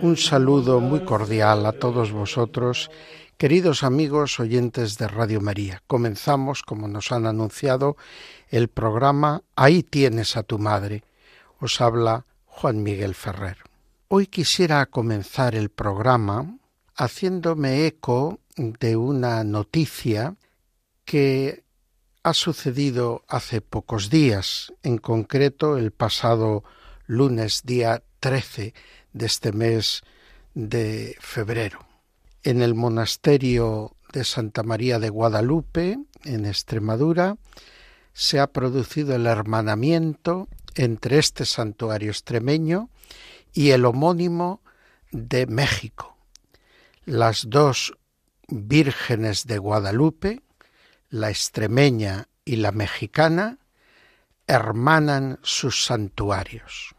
[0.00, 2.88] Un saludo muy cordial a todos vosotros,
[3.36, 5.82] queridos amigos oyentes de Radio María.
[5.88, 7.96] Comenzamos, como nos han anunciado,
[8.48, 11.02] el programa Ahí tienes a tu madre.
[11.58, 13.58] Os habla Juan Miguel Ferrer.
[14.06, 16.58] Hoy quisiera comenzar el programa
[16.94, 20.36] haciéndome eco de una noticia
[21.04, 21.64] que
[22.22, 26.62] ha sucedido hace pocos días, en concreto el pasado
[27.06, 28.74] lunes día 13
[29.18, 30.02] de este mes
[30.54, 31.86] de febrero.
[32.44, 37.36] En el monasterio de Santa María de Guadalupe, en Extremadura,
[38.12, 42.90] se ha producido el hermanamiento entre este santuario extremeño
[43.52, 44.62] y el homónimo
[45.10, 46.16] de México.
[47.04, 47.98] Las dos
[48.48, 50.42] vírgenes de Guadalupe,
[51.10, 53.58] la extremeña y la mexicana,
[54.46, 56.94] hermanan sus santuarios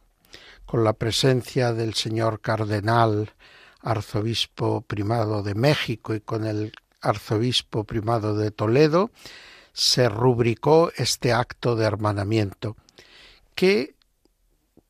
[0.69, 3.33] con la presencia del señor cardenal
[3.81, 9.09] arzobispo primado de México y con el arzobispo primado de Toledo,
[9.73, 12.75] se rubricó este acto de hermanamiento,
[13.55, 13.95] que,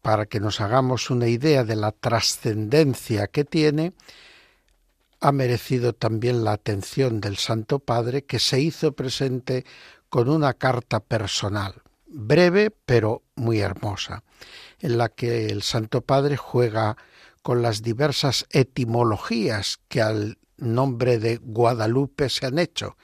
[0.02, 3.94] para que nos hagamos una idea de la trascendencia que tiene,
[5.22, 9.64] ha merecido también la atención del Santo Padre, que se hizo presente
[10.10, 14.24] con una carta personal, breve pero muy hermosa
[14.80, 16.98] en la que el Santo Padre juega
[17.42, 22.98] con las diversas etimologías que al nombre de Guadalupe se han hecho.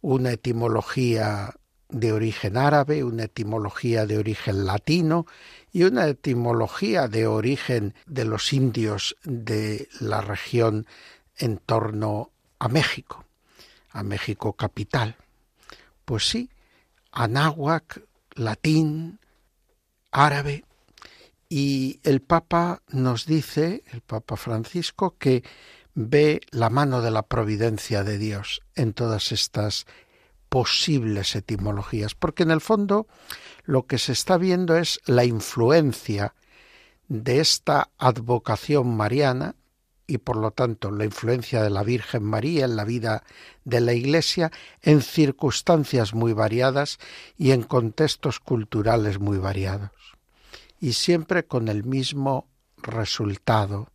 [0.00, 1.54] Una etimología
[1.88, 5.26] de origen árabe, una etimología de origen latino
[5.72, 10.86] y una etimología de origen de los indios de la región
[11.36, 13.24] en torno a México,
[13.90, 15.16] a México capital.
[16.04, 16.50] Pues sí,
[17.12, 18.02] anáhuac,
[18.34, 19.18] latín,
[20.10, 20.64] árabe,
[21.52, 25.42] y el Papa nos dice, el Papa Francisco, que
[25.94, 29.86] ve la mano de la providencia de Dios en todas estas
[30.48, 33.08] posibles etimologías, porque en el fondo
[33.64, 36.34] lo que se está viendo es la influencia
[37.08, 39.56] de esta advocación mariana
[40.06, 43.24] y por lo tanto la influencia de la Virgen María en la vida
[43.64, 46.98] de la Iglesia en circunstancias muy variadas
[47.36, 49.90] y en contextos culturales muy variados
[50.80, 52.48] y siempre con el mismo
[52.78, 53.88] resultado,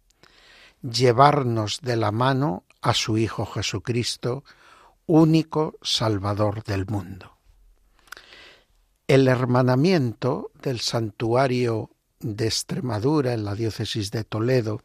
[0.82, 4.44] llevarnos de la mano a su Hijo Jesucristo,
[5.08, 7.38] único Salvador del mundo.
[9.08, 14.82] El hermanamiento del santuario de Extremadura en la diócesis de Toledo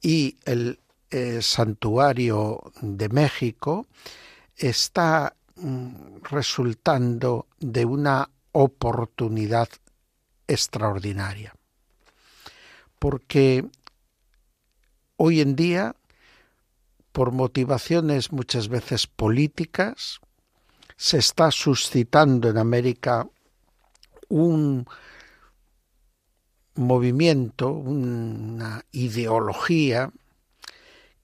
[0.00, 3.86] y el eh, santuario de México
[4.56, 9.68] está mm, resultando de una oportunidad
[10.52, 11.54] extraordinaria.
[12.98, 13.64] Porque
[15.16, 15.96] hoy en día,
[17.12, 20.20] por motivaciones muchas veces políticas,
[20.96, 23.28] se está suscitando en América
[24.28, 24.86] un
[26.74, 30.10] movimiento, una ideología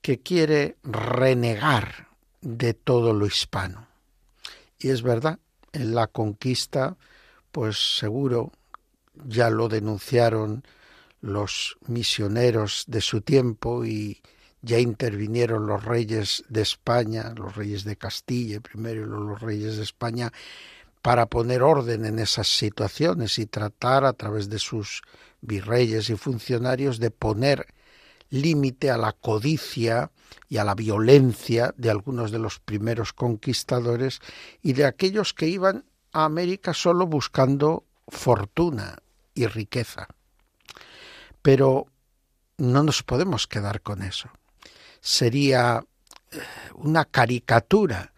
[0.02, 2.08] que quiere renegar
[2.40, 3.88] de todo lo hispano.
[4.78, 5.38] Y es verdad,
[5.72, 6.96] en la conquista,
[7.52, 8.52] pues seguro
[9.26, 10.64] ya lo denunciaron
[11.20, 14.22] los misioneros de su tiempo y
[14.62, 19.82] ya intervinieron los reyes de España, los reyes de Castilla primero y los reyes de
[19.82, 20.32] España,
[21.02, 25.02] para poner orden en esas situaciones y tratar a través de sus
[25.40, 27.66] virreyes y funcionarios de poner
[28.30, 30.10] límite a la codicia
[30.48, 34.20] y a la violencia de algunos de los primeros conquistadores
[34.62, 38.98] y de aquellos que iban a América solo buscando fortuna
[39.38, 40.08] y riqueza.
[41.43, 41.87] Pero
[42.56, 44.31] no nos podemos quedar con eso.
[45.00, 45.85] Sería
[46.31, 46.40] eh,
[46.75, 48.12] una caricatura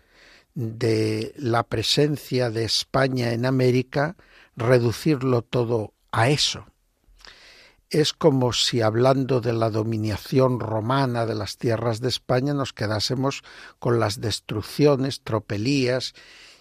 [0.54, 4.16] de la presencia de España en América
[4.56, 6.66] reducirlo todo a eso.
[7.90, 13.42] Es como si hablando de la dominación romana de las tierras de España nos quedásemos
[13.78, 16.14] con las destrucciones, tropelías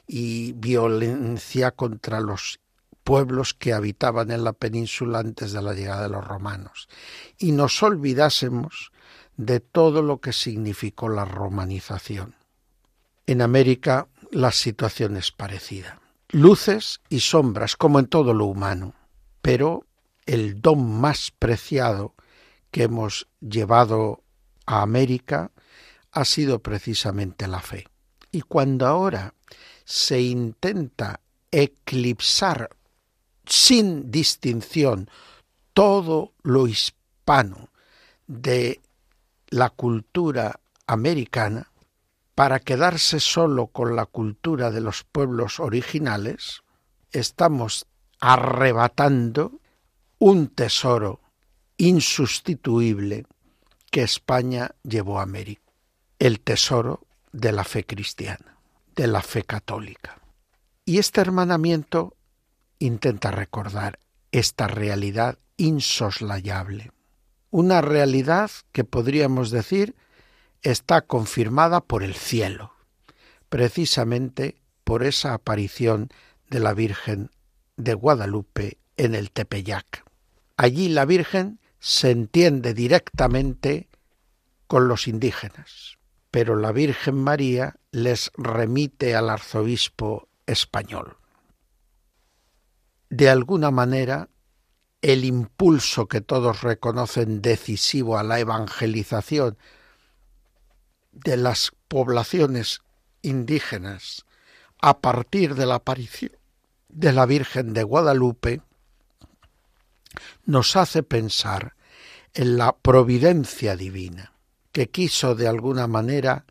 [0.07, 2.59] y violencia contra los
[3.09, 6.87] pueblos que habitaban en la península antes de la llegada de los romanos,
[7.39, 8.91] y nos olvidásemos
[9.35, 12.35] de todo lo que significó la romanización.
[13.25, 15.99] En América la situación es parecida.
[16.29, 18.93] Luces y sombras, como en todo lo humano,
[19.41, 19.87] pero
[20.27, 22.13] el don más preciado
[22.69, 24.21] que hemos llevado
[24.67, 25.51] a América
[26.11, 27.87] ha sido precisamente la fe.
[28.31, 29.33] Y cuando ahora
[29.83, 32.69] se intenta eclipsar
[33.49, 35.09] sin distinción
[35.73, 37.69] todo lo hispano
[38.27, 38.79] de
[39.49, 41.71] la cultura americana
[42.35, 46.63] para quedarse solo con la cultura de los pueblos originales,
[47.11, 47.85] estamos
[48.21, 49.59] arrebatando
[50.19, 51.19] un tesoro
[51.77, 53.25] insustituible
[53.91, 55.61] que España llevó a América,
[56.19, 58.57] el tesoro de la fe cristiana,
[58.95, 60.19] de la fe católica.
[60.85, 62.15] Y este hermanamiento
[62.79, 63.99] intenta recordar
[64.31, 66.91] esta realidad insoslayable,
[67.51, 69.95] una realidad que podríamos decir
[70.61, 72.73] está confirmada por el cielo,
[73.49, 76.09] precisamente por esa aparición
[76.49, 77.31] de la Virgen
[77.77, 80.03] de Guadalupe en el Tepeyac.
[80.57, 83.87] Allí la Virgen se entiende directamente
[84.67, 85.97] con los indígenas,
[86.31, 91.18] pero la Virgen María les remite al arzobispo español.
[93.09, 94.29] De alguna manera,
[95.01, 99.57] el impulso que todos reconocen decisivo a la evangelización
[101.11, 102.81] de las poblaciones
[103.21, 104.25] indígenas
[104.81, 106.39] a partir de la aparición
[106.89, 108.61] de la Virgen de Guadalupe
[110.45, 111.75] nos hace pensar
[112.33, 114.33] en la providencia divina,
[114.71, 116.45] que quiso de alguna manera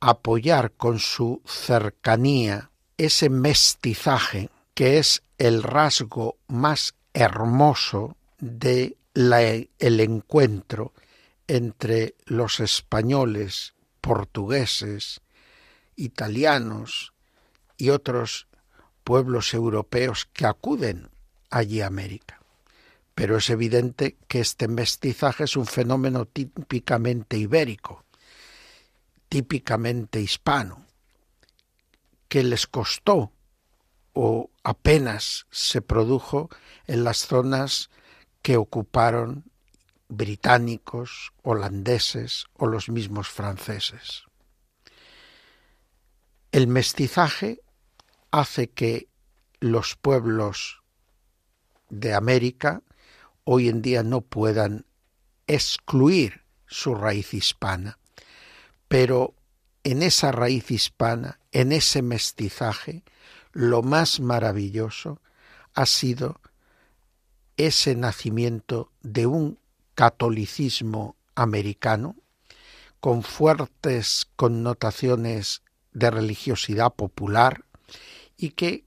[0.00, 10.92] apoyar con su cercanía ese mestizaje que es el rasgo más hermoso de el encuentro
[11.46, 15.20] entre los españoles, portugueses,
[15.96, 17.12] italianos
[17.76, 18.48] y otros
[19.04, 21.08] pueblos europeos que acuden
[21.50, 22.40] allí a América.
[23.14, 28.04] Pero es evidente que este mestizaje es un fenómeno típicamente ibérico,
[29.28, 30.84] típicamente hispano,
[32.28, 33.30] que les costó
[34.14, 36.48] o apenas se produjo
[36.86, 37.90] en las zonas
[38.40, 39.44] que ocuparon
[40.08, 44.24] británicos, holandeses o los mismos franceses.
[46.52, 47.60] El mestizaje
[48.30, 49.08] hace que
[49.60, 50.82] los pueblos
[51.88, 52.82] de América
[53.44, 54.86] hoy en día no puedan
[55.46, 57.98] excluir su raíz hispana,
[58.88, 59.34] pero
[59.84, 63.02] en esa raíz hispana, en ese mestizaje,
[63.54, 65.20] lo más maravilloso
[65.74, 66.40] ha sido
[67.56, 69.58] ese nacimiento de un
[69.94, 72.16] catolicismo americano
[73.00, 75.62] con fuertes connotaciones
[75.92, 77.64] de religiosidad popular
[78.36, 78.84] y que,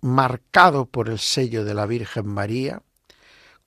[0.00, 2.82] marcado por el sello de la Virgen María,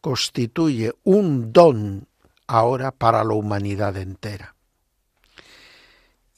[0.01, 2.07] constituye un don
[2.47, 4.55] ahora para la humanidad entera.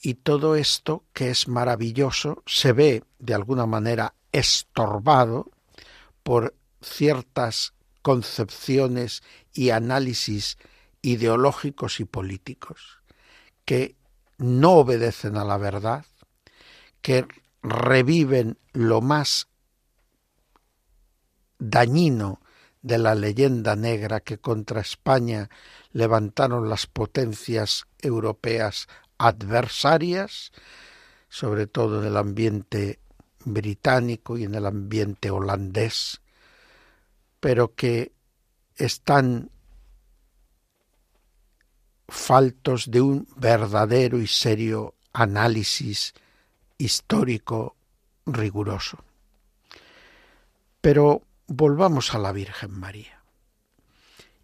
[0.07, 5.51] Y todo esto, que es maravilloso, se ve de alguna manera estorbado
[6.23, 9.21] por ciertas concepciones
[9.51, 10.59] y análisis
[11.01, 12.99] ideológicos y políticos
[13.65, 13.97] que
[14.37, 16.05] no obedecen a la verdad,
[17.01, 17.27] que
[17.61, 19.49] reviven lo más
[21.59, 22.39] dañino
[22.81, 25.49] de la leyenda negra que contra España
[25.91, 28.87] levantaron las potencias europeas
[29.17, 30.51] adversarias,
[31.29, 32.99] sobre todo en el ambiente
[33.43, 36.21] británico y en el ambiente holandés,
[37.39, 38.11] pero que
[38.75, 39.49] están
[42.07, 46.13] faltos de un verdadero y serio análisis
[46.77, 47.75] histórico
[48.25, 49.03] riguroso.
[50.81, 53.23] Pero volvamos a la Virgen María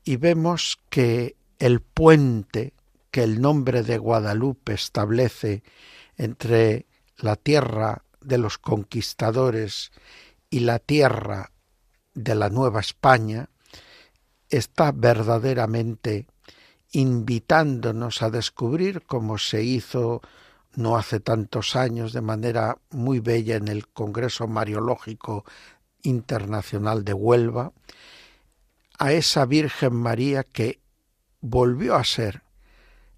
[0.04, 2.74] y vemos que el puente
[3.14, 5.62] que el nombre de Guadalupe establece
[6.18, 9.92] entre la tierra de los conquistadores
[10.50, 11.52] y la tierra
[12.16, 13.50] de la Nueva España
[14.50, 16.26] está verdaderamente
[16.92, 20.22] invitándonos a descubrir como se hizo
[20.74, 25.46] no hace tantos años de manera muy bella en el Congreso Mariológico
[26.02, 27.74] Internacional de Huelva,
[28.98, 30.80] a esa Virgen María que
[31.42, 32.43] volvió a ser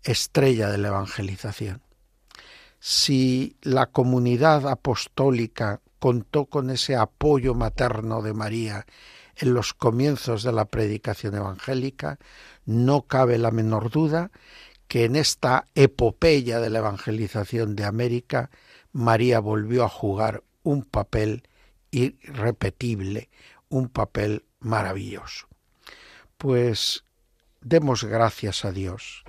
[0.06, 1.82] estrella de la evangelización.
[2.80, 8.86] Si la comunidad apostólica contó con ese apoyo materno de María
[9.36, 12.20] en los comienzos de la predicación evangélica,
[12.66, 14.32] No cabe la menor duda
[14.88, 18.50] que en esta epopeya de la evangelización de América,
[18.92, 21.44] María volvió a jugar un papel
[21.92, 23.30] irrepetible,
[23.70, 25.48] un papel maravilloso.
[26.38, 27.04] Pues
[27.62, 29.26] demos gracias a Dios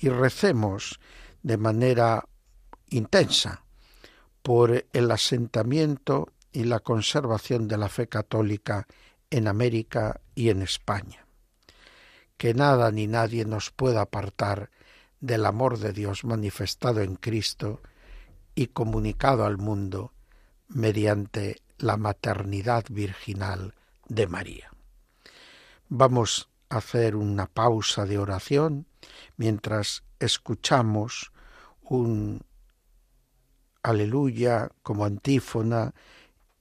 [0.00, 0.98] y recemos
[1.42, 2.24] de manera
[2.88, 3.64] intensa
[4.42, 8.86] por el asentamiento y la conservación de la fe católica
[9.28, 11.26] en América y en España.
[12.36, 14.70] Que nada ni nadie nos pueda apartar
[15.20, 17.82] del amor de Dios manifestado en Cristo
[18.54, 20.14] y comunicado al mundo
[20.68, 23.74] mediante la maternidad virginal
[24.08, 24.70] de María.
[25.88, 28.86] Vamos a hacer una pausa de oración
[29.36, 31.32] mientras escuchamos
[31.82, 32.42] un
[33.82, 35.94] aleluya como antífona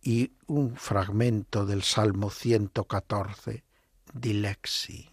[0.01, 3.63] y un fragmento del Salmo 114,
[4.13, 5.09] Dilexi.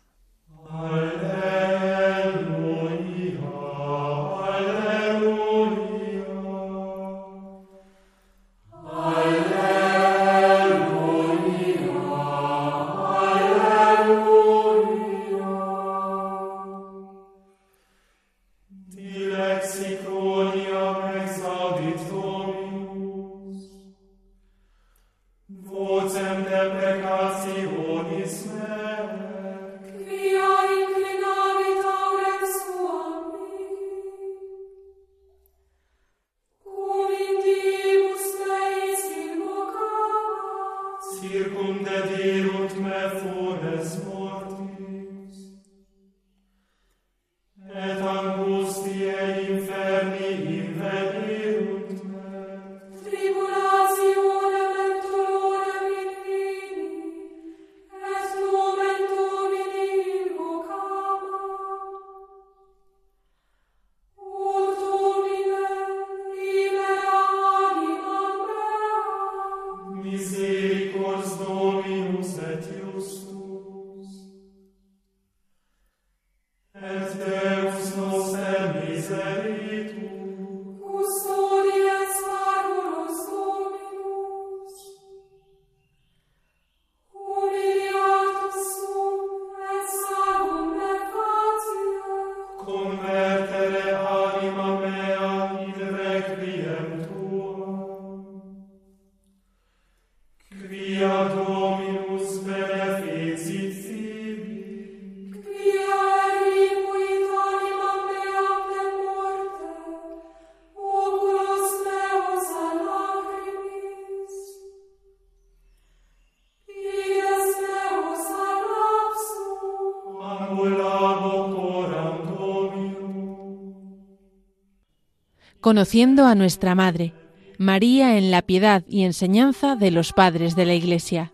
[125.66, 127.12] Conociendo a nuestra Madre,
[127.58, 131.32] María en la piedad y enseñanza de los padres de la Iglesia.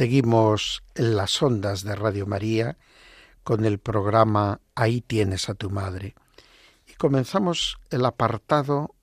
[0.00, 2.78] Seguimos en las ondas de Radio María
[3.42, 6.14] con el programa Ahí tienes a tu madre.
[6.88, 8.94] Y comenzamos el apartado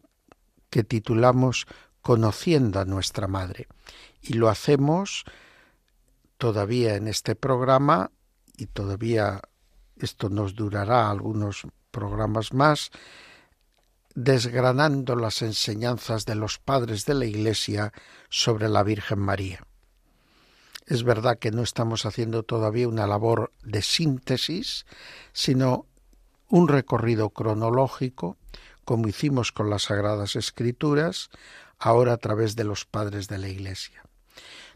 [0.72, 1.68] que titulamos
[2.02, 3.68] Conociendo a nuestra madre.
[4.24, 5.24] Y lo hacemos
[6.40, 8.10] todavía en este programa
[8.58, 9.42] y todavía
[9.98, 12.90] esto nos durará algunos programas más,
[14.16, 17.94] desgranando las enseñanzas de los padres de la Iglesia
[18.30, 19.67] sobre la Virgen María.
[20.88, 24.86] Es verdad que no estamos haciendo todavía una labor de síntesis,
[25.34, 25.86] sino
[26.48, 28.38] un recorrido cronológico,
[28.86, 31.30] como hicimos con las Sagradas Escrituras,
[31.78, 34.02] ahora a través de los padres de la Iglesia.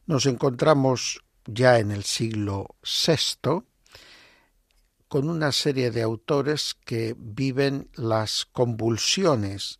[0.05, 3.63] Nos encontramos ya en el siglo VI
[5.07, 9.79] con una serie de autores que viven las convulsiones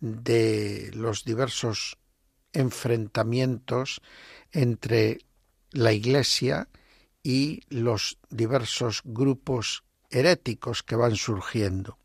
[0.00, 1.98] de los diversos
[2.54, 4.00] enfrentamientos
[4.50, 5.18] entre
[5.72, 6.68] la Iglesia
[7.22, 11.98] y los diversos grupos heréticos que van surgiendo,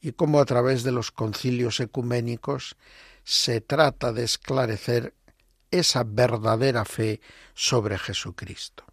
[0.00, 2.76] y cómo a través de los concilios ecuménicos
[3.24, 5.14] se trata de esclarecer
[5.70, 7.20] esa verdadera fe
[7.54, 8.84] sobre Jesucristo.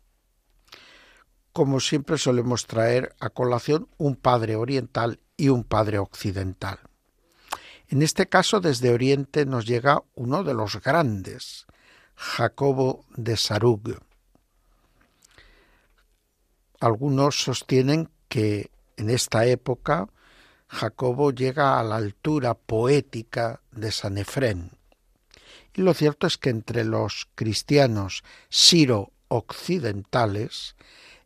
[1.54, 6.80] como siempre solemos traer a colación un padre oriental y un padre occidental.
[7.88, 11.68] En este caso, desde Oriente nos llega uno de los grandes,
[12.16, 14.00] Jacobo de Sarug.
[16.80, 20.10] Algunos sostienen que en esta época
[20.68, 24.72] Jacobo llega a la altura poética de San Efrén.
[25.74, 30.76] Y lo cierto es que entre los cristianos siro-occidentales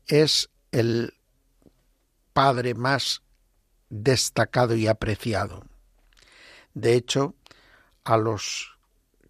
[0.05, 1.15] es el
[2.33, 3.21] padre más
[3.89, 5.63] destacado y apreciado.
[6.73, 7.35] De hecho,
[8.03, 8.76] a los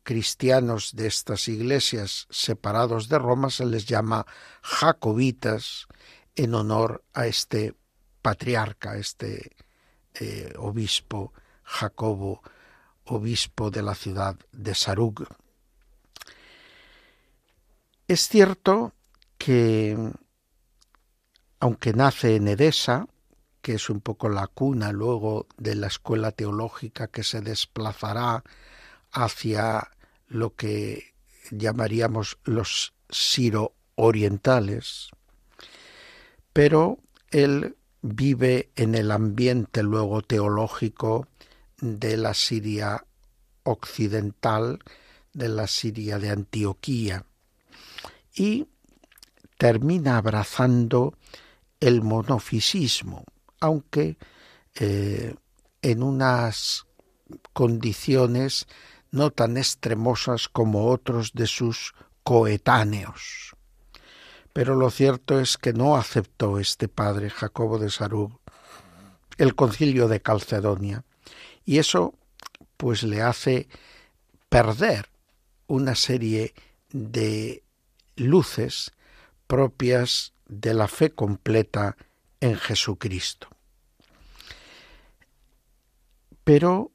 [0.08, 4.26] cristianos de estas iglesias separados de Roma se les llama
[4.62, 5.86] jacobitas
[6.34, 7.76] en honor a este
[8.22, 9.58] patriarca, este
[10.14, 12.42] eh, obispo Jacobo,
[13.04, 15.28] obispo de la ciudad de Sarug.
[18.08, 18.94] Es cierto
[19.38, 19.98] que,
[21.60, 23.08] aunque nace en Edesa,
[23.62, 28.46] que es un poco la cuna luego de la escuela teológica que se desplazará
[29.12, 29.92] hacia
[30.28, 31.14] lo que
[31.52, 35.10] llamaríamos los siro-orientales,
[36.54, 37.00] pero
[37.32, 41.28] él vive en el ambiente luego teológico
[41.80, 43.06] de la Siria
[43.64, 44.80] occidental,
[45.34, 47.26] de la Siria de Antioquía,
[48.36, 48.68] y
[49.58, 51.16] termina abrazando
[51.80, 53.24] el monofisismo,
[53.60, 54.18] aunque
[54.76, 55.36] eh,
[55.82, 56.86] en unas
[57.54, 58.68] condiciones
[59.12, 63.56] no tan extremosas como otros de sus coetáneos.
[64.54, 68.40] Pero lo cierto es que no aceptó este padre Jacobo de Sarub
[69.38, 71.04] el concilio de Calcedonia,
[71.64, 72.16] y eso
[72.76, 73.68] pues le hace
[74.50, 75.10] perder
[75.68, 76.54] una serie
[76.92, 77.64] de
[78.16, 78.94] luces
[79.48, 81.98] propias de la fe completa
[82.40, 83.50] en Jesucristo.
[86.44, 86.92] Pero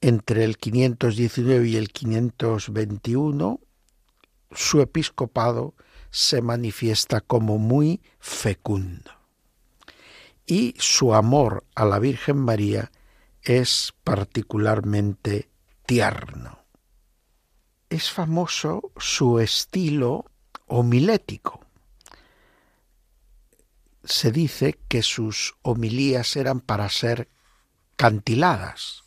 [0.00, 3.60] entre el 519 y el 521,
[4.52, 5.74] su episcopado
[6.10, 9.10] se manifiesta como muy fecundo.
[10.46, 12.90] Y su amor a la Virgen María
[13.42, 15.48] es particularmente
[15.86, 16.64] tierno.
[17.88, 20.24] Es famoso su estilo
[20.66, 21.60] homilético
[24.04, 27.28] se dice que sus homilías eran para ser
[27.96, 29.04] cantiladas.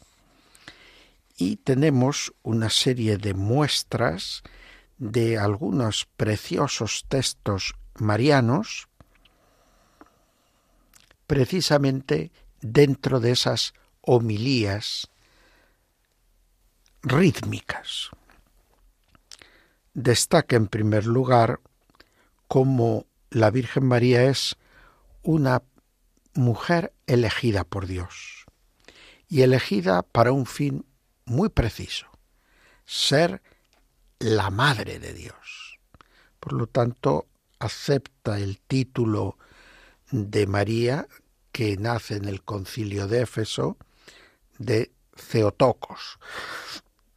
[1.36, 4.44] Y tenemos una serie de muestras
[4.98, 8.88] de algunos preciosos textos marianos
[11.28, 15.10] precisamente dentro de esas homilías
[17.02, 18.10] rítmicas.
[19.94, 21.60] Destaca en primer lugar
[22.48, 24.56] cómo la Virgen María es
[25.22, 25.64] una
[26.34, 28.46] mujer elegida por Dios
[29.28, 30.86] y elegida para un fin
[31.26, 32.08] muy preciso,
[32.86, 33.42] ser
[34.20, 35.80] la madre de Dios.
[36.40, 37.28] Por lo tanto,
[37.60, 39.38] acepta el título
[40.12, 41.08] de María
[41.52, 43.78] que nace en el concilio de Éfeso
[44.58, 46.20] de Ceotocos,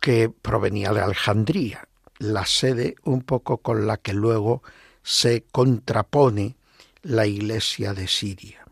[0.01, 1.89] que provenía de Alejandría,
[2.19, 4.63] la sede un poco con la que luego
[5.03, 6.57] se contrapone
[7.03, 8.65] la Iglesia de Siria.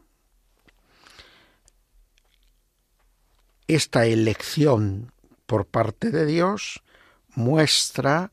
[3.67, 5.14] Esta elección
[5.47, 6.83] por parte de Dios
[7.35, 8.31] muestra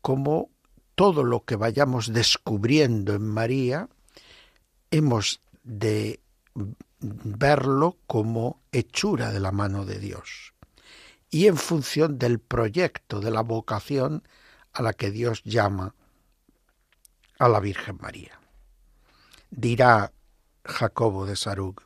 [0.00, 0.50] cómo
[0.94, 3.88] todo lo que vayamos descubriendo en María
[4.90, 6.20] hemos de
[7.00, 10.54] verlo como hechura de la mano de Dios
[11.30, 14.26] y en función del proyecto, de la vocación
[14.72, 15.94] a la que Dios llama
[17.38, 18.38] a la Virgen María
[19.56, 20.12] dirá
[20.64, 21.82] Jacobo de Sarug.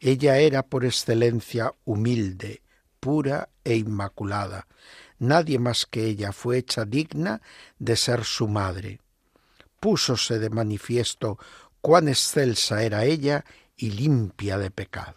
[0.00, 2.62] Ella era por excelencia humilde,
[3.02, 4.68] pura e inmaculada.
[5.18, 7.42] Nadie más que ella fue hecha digna
[7.80, 9.00] de ser su madre.
[9.80, 11.36] Púsose de manifiesto
[11.80, 13.44] cuán excelsa era ella
[13.76, 15.16] y limpia de pecado.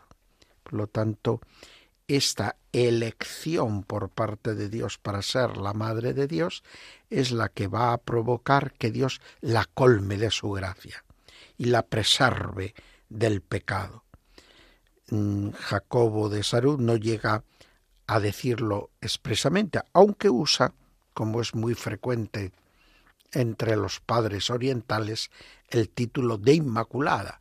[0.63, 1.41] Por lo tanto,
[2.08, 6.63] esta elección por parte de Dios para ser la madre de Dios
[7.12, 11.06] es la que va a provocar que Dios la colme de su gracia
[11.56, 12.74] y la preserve
[13.10, 14.06] del pecado.
[15.12, 17.43] Mm, Jacobo de Sarud no llega
[18.08, 20.74] a decirlo expresamente, aunque usa,
[21.13, 22.52] como es muy frecuente
[23.32, 25.32] entre los padres orientales,
[25.70, 27.39] el título de Inmaculada,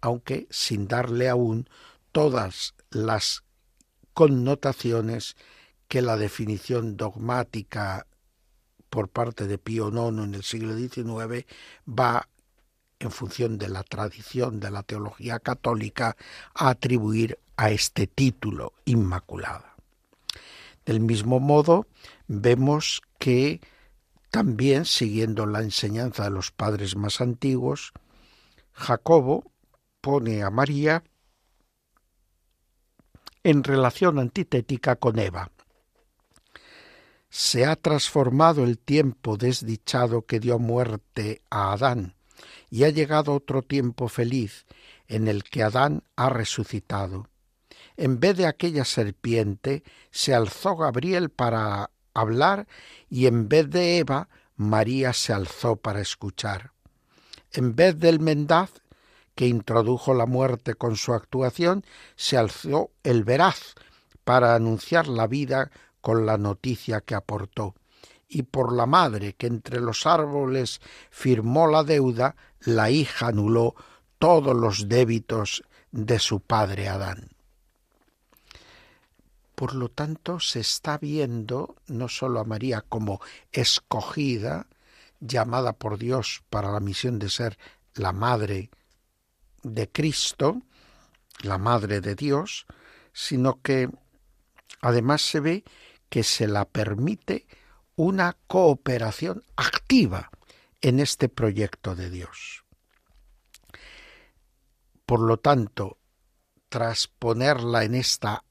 [0.00, 1.68] aunque sin darle aún
[2.12, 3.42] todas las
[4.12, 5.36] connotaciones
[5.88, 8.06] que la definición dogmática
[8.90, 11.46] por parte de Pío IX en el siglo XIX
[11.88, 12.28] va
[13.02, 16.16] en función de la tradición de la teología católica,
[16.54, 19.71] a atribuir a este título Inmaculada.
[20.84, 21.86] Del mismo modo,
[22.26, 23.60] vemos que
[24.30, 27.92] también, siguiendo la enseñanza de los padres más antiguos,
[28.72, 29.52] Jacobo
[30.00, 31.04] pone a María
[33.44, 35.50] en relación antitética con Eva.
[37.28, 42.14] Se ha transformado el tiempo desdichado que dio muerte a Adán,
[42.70, 44.66] y ha llegado otro tiempo feliz
[45.08, 47.28] en el que Adán ha resucitado.
[47.96, 52.66] En vez de aquella serpiente, se alzó Gabriel para hablar
[53.08, 56.72] y en vez de Eva, María se alzó para escuchar.
[57.52, 58.70] En vez del mendaz,
[59.34, 61.84] que introdujo la muerte con su actuación,
[62.16, 63.74] se alzó el veraz
[64.24, 67.74] para anunciar la vida con la noticia que aportó.
[68.28, 73.74] Y por la madre que entre los árboles firmó la deuda, la hija anuló
[74.18, 77.28] todos los débitos de su padre Adán.
[79.62, 83.20] Por lo tanto, se está viendo no sólo a María como
[83.52, 84.66] escogida,
[85.20, 87.56] llamada por Dios para la misión de ser
[87.94, 88.70] la madre
[89.62, 90.62] de Cristo,
[91.42, 92.66] la madre de Dios,
[93.12, 93.88] sino que
[94.80, 95.64] además se ve
[96.08, 97.46] que se la permite
[97.94, 100.32] una cooperación activa
[100.80, 102.64] en este proyecto de Dios.
[105.06, 105.98] Por lo tanto,
[106.68, 108.42] tras ponerla en esta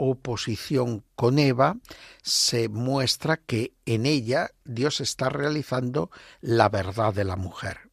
[0.00, 1.76] oposición con Eva,
[2.22, 6.10] se muestra que en ella Dios está realizando
[6.40, 7.90] la verdad de la mujer.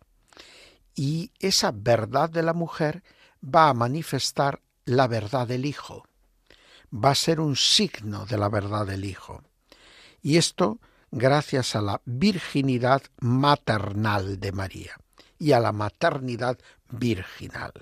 [0.95, 3.03] Y esa verdad de la mujer
[3.43, 6.05] va a manifestar la verdad del Hijo.
[6.93, 9.43] Va a ser un signo de la verdad del Hijo.
[10.21, 10.79] Y esto
[11.11, 14.95] gracias a la virginidad maternal de María
[15.37, 16.57] y a la maternidad
[16.89, 17.73] virginal.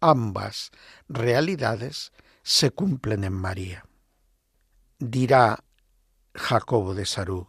[0.00, 0.70] Ambas
[1.08, 3.84] realidades se cumplen en María.
[4.98, 5.58] Dirá
[6.34, 7.46] Jacobo de Sarú,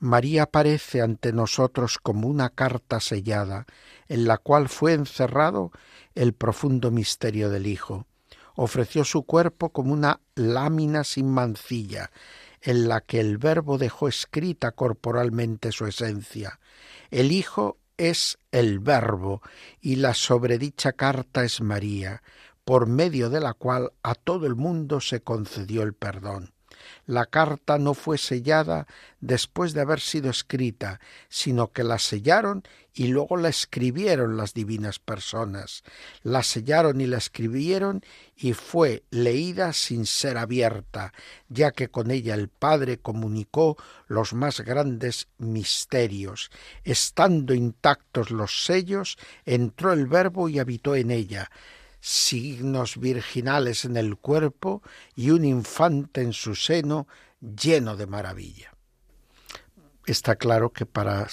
[0.00, 3.66] María aparece ante nosotros como una carta sellada
[4.06, 5.72] en la cual fue encerrado
[6.14, 8.06] el profundo misterio del Hijo.
[8.54, 12.10] Ofreció su cuerpo como una lámina sin mancilla,
[12.60, 16.60] en la que el Verbo dejó escrita corporalmente su esencia.
[17.10, 19.42] El Hijo es el Verbo
[19.80, 22.22] y la sobredicha carta es María,
[22.68, 26.52] por medio de la cual a todo el mundo se concedió el perdón.
[27.06, 28.86] La carta no fue sellada
[29.22, 31.00] después de haber sido escrita,
[31.30, 35.82] sino que la sellaron y luego la escribieron las divinas personas.
[36.22, 38.02] La sellaron y la escribieron
[38.36, 41.14] y fue leída sin ser abierta,
[41.48, 43.78] ya que con ella el Padre comunicó
[44.08, 46.50] los más grandes misterios.
[46.84, 51.50] Estando intactos los sellos, entró el Verbo y habitó en ella
[52.08, 54.82] signos virginales en el cuerpo
[55.14, 57.06] y un infante en su seno
[57.38, 58.72] lleno de maravilla.
[60.06, 61.28] Está claro que para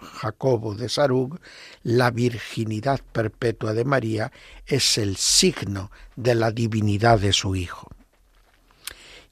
[0.00, 1.38] Jacobo de Sarug
[1.84, 4.32] la virginidad perpetua de María
[4.66, 7.88] es el signo de la divinidad de su Hijo.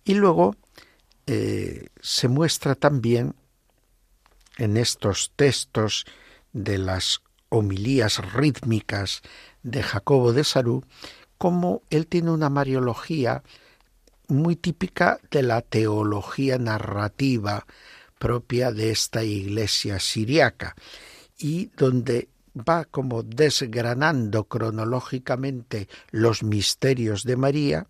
[0.05, 0.55] Y luego
[1.27, 3.35] eh, se muestra también
[4.59, 6.07] en estos textos
[6.53, 9.23] de las homilías rítmicas
[9.63, 10.85] de Jacobo de Sarú,
[11.37, 13.43] como él tiene una mariología
[14.29, 17.67] muy típica de la teología narrativa
[18.19, 20.75] propia de esta iglesia siriaca
[21.39, 27.87] y donde va como desgranando cronológicamente los misterios de María,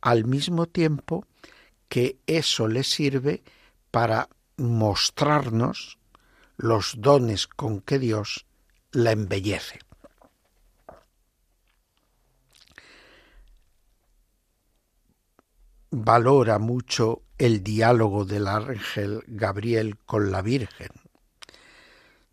[0.00, 1.26] al mismo tiempo
[1.88, 3.42] que eso le sirve
[3.90, 5.98] para mostrarnos
[6.56, 8.46] los dones con que Dios
[8.92, 9.80] la embellece.
[15.94, 20.90] Valora mucho el diálogo del ángel Gabriel con la Virgen,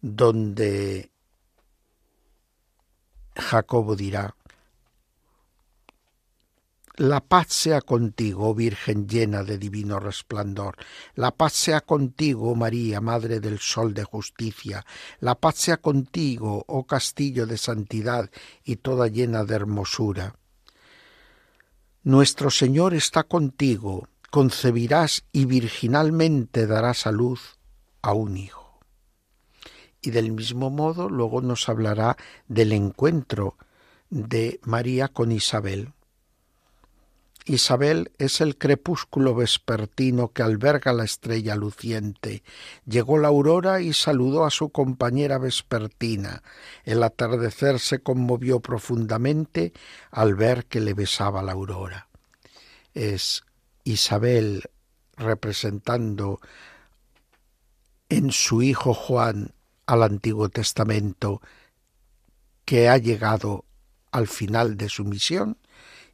[0.01, 1.11] donde
[3.35, 4.35] Jacobo dirá,
[6.97, 10.75] la paz sea contigo, Virgen llena de divino resplandor.
[11.15, 14.85] La paz sea contigo, María, Madre del Sol de justicia.
[15.19, 18.29] La paz sea contigo, oh castillo de santidad
[18.63, 20.35] y toda llena de hermosura.
[22.03, 27.59] Nuestro Señor está contigo, concebirás y virginalmente darás a luz
[28.01, 28.79] a un hijo.
[30.01, 33.55] Y del mismo modo luego nos hablará del encuentro
[34.09, 35.93] de María con Isabel.
[37.45, 42.43] Isabel es el crepúsculo vespertino que alberga la estrella luciente.
[42.85, 46.43] Llegó la aurora y saludó a su compañera vespertina.
[46.83, 49.73] El atardecer se conmovió profundamente
[50.11, 52.07] al ver que le besaba la aurora.
[52.93, 53.43] Es
[53.83, 54.69] Isabel
[55.17, 56.39] representando
[58.09, 59.53] en su hijo Juan
[59.87, 61.41] al Antiguo Testamento
[62.65, 63.65] que ha llegado
[64.11, 65.57] al final de su misión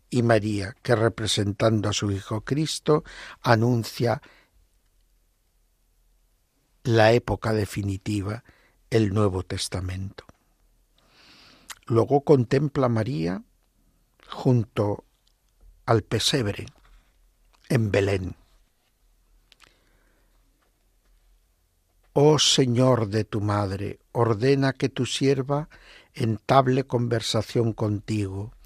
[0.10, 3.04] y María, que representando a su Hijo Cristo,
[3.42, 4.22] anuncia
[6.84, 8.44] la época definitiva,
[8.90, 10.26] el Nuevo Testamento.
[11.86, 13.44] Luego contempla María
[14.30, 15.04] junto
[15.86, 16.66] al pesebre
[17.70, 18.36] en Belén.
[22.14, 25.70] Oh Señor de tu Madre, ordena que tu sierva
[26.14, 28.57] entable conversación contigo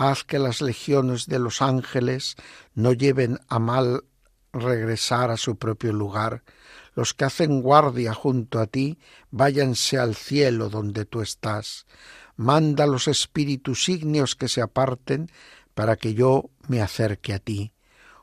[0.00, 2.36] haz que las legiones de los ángeles
[2.74, 4.04] no lleven a mal
[4.50, 6.42] regresar a su propio lugar,
[6.94, 8.98] los que hacen guardia junto a ti,
[9.30, 11.84] váyanse al cielo donde tú estás.
[12.36, 15.30] Manda los espíritus ígneos que se aparten
[15.74, 17.74] para que yo me acerque a ti.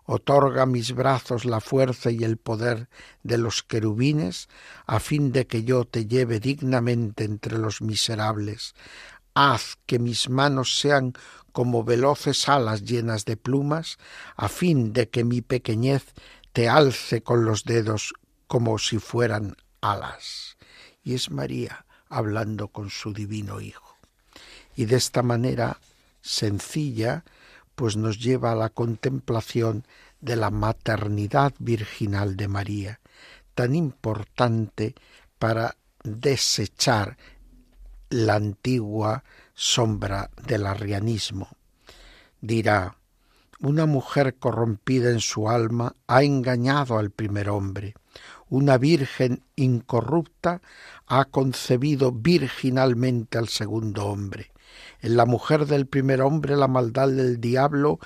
[0.04, 2.90] Otorga a mis brazos la fuerza y el poder
[3.22, 4.50] de los querubines,
[4.88, 8.74] a fin de que yo te lleve dignamente entre los miserables.
[9.36, 11.14] Haz que mis manos sean
[11.58, 13.98] como veloces alas llenas de plumas,
[14.36, 16.04] a fin de que mi pequeñez
[16.54, 18.14] te alce con los dedos
[18.46, 20.56] como si fueran alas.
[21.04, 23.98] Y es María hablando con su divino Hijo.
[24.76, 25.80] Y de esta manera
[26.22, 27.24] sencilla,
[27.74, 29.84] pues nos lleva a la contemplación
[30.22, 33.00] de la maternidad virginal de María,
[33.56, 34.94] tan importante
[35.40, 37.18] para desechar
[38.12, 39.24] la antigua
[39.60, 41.50] sombra del arrianismo.
[42.42, 42.96] Dirá,
[43.60, 47.96] una mujer corrompida en su alma ha engañado al primer hombre.
[48.50, 50.62] Una virgen incorrupta
[51.08, 54.52] ha concebido virginalmente al segundo hombre.
[55.02, 58.00] En la mujer del primer hombre la maldad del diablo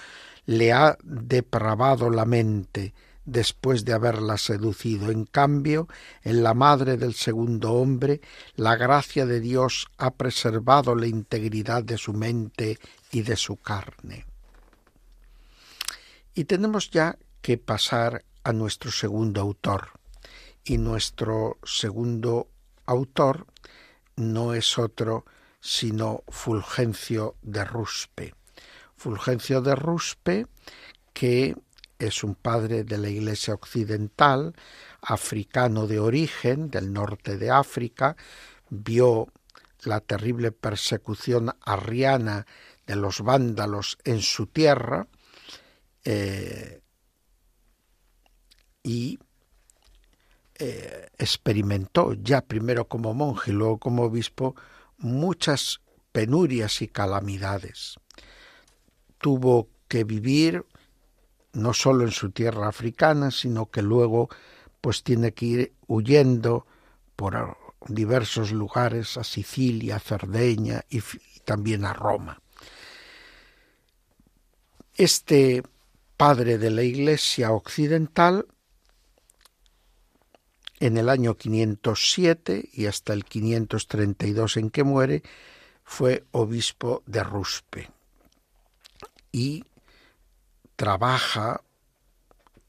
[0.46, 2.94] le ha depravado la mente,
[3.32, 5.10] después de haberla seducido.
[5.10, 5.88] En cambio,
[6.24, 8.20] en la madre del segundo hombre,
[8.56, 12.78] la gracia de Dios ha preservado la integridad de su mente
[13.12, 14.26] y de su carne.
[16.34, 19.91] Y tenemos ya que pasar a nuestro segundo autor.
[20.63, 22.50] Y nuestro segundo
[22.86, 23.48] autor
[24.17, 25.26] no es otro
[25.62, 28.34] sino Fulgencio de Ruspe.
[28.96, 30.48] Fulgencio de Ruspe
[31.13, 31.56] que
[32.08, 34.54] es un padre de la Iglesia Occidental,
[35.02, 38.16] africano de origen, del norte de África,
[38.70, 39.28] vio
[39.84, 42.46] la terrible persecución arriana
[42.86, 45.08] de los vándalos en su tierra
[46.04, 46.82] eh,
[48.84, 49.20] y
[50.56, 54.56] eh, experimentó ya primero como monje y luego como obispo
[54.98, 57.96] muchas penurias y calamidades.
[59.18, 60.66] Tuvo que vivir
[61.54, 64.30] no solo en su tierra africana, sino que luego
[64.80, 66.66] pues tiene que ir huyendo
[67.16, 71.02] por diversos lugares, a Sicilia, a Cerdeña y,
[71.46, 72.42] también a Roma.
[74.96, 75.64] Este
[76.18, 78.48] padre de la Iglesia occidental,
[80.80, 85.24] en el año 507 y hasta el 532 en que muere,
[85.84, 87.90] fue obispo de Ruspe
[89.32, 89.66] y
[90.82, 91.62] trabaja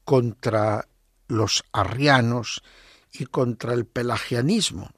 [0.05, 0.87] contra
[1.27, 2.61] los arrianos
[3.11, 4.91] y contra el pelagianismo,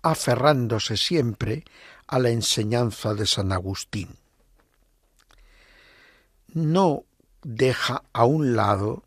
[0.00, 1.64] aferrándose siempre
[2.06, 4.16] a la enseñanza de San Agustín.
[6.54, 7.04] No
[7.42, 9.04] deja a un lado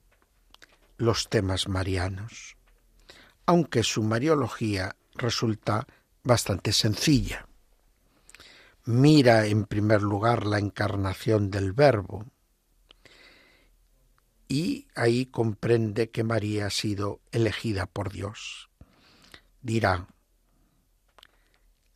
[0.98, 2.58] los temas marianos,
[3.48, 5.88] aunque su mariología resulta
[6.24, 7.49] bastante sencilla
[8.90, 12.26] mira en primer lugar la encarnación del Verbo
[14.48, 18.72] y ahí comprende que María ha sido elegida por Dios.
[19.62, 20.08] Dirá,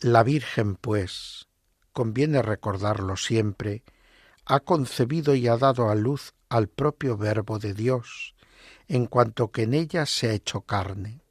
[0.02, 1.48] la Virgen, pues,
[1.94, 3.84] conviene recordarlo siempre,
[4.46, 8.36] ha concebido y ha dado a luz al propio Verbo de Dios,
[8.88, 11.22] en cuanto que en ella se ha hecho carne.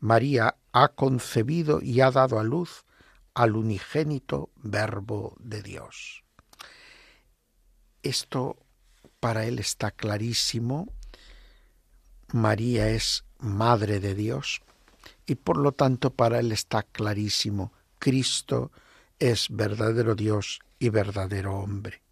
[0.00, 2.84] María ha concebido y ha dado a luz
[3.34, 6.24] al unigénito Verbo de Dios.
[8.02, 8.56] Esto
[9.20, 10.92] para él está clarísimo.
[12.32, 14.62] María es Madre de Dios
[15.26, 17.72] y por lo tanto para él está clarísimo.
[17.98, 18.72] Cristo
[19.18, 22.02] es verdadero Dios y verdadero hombre.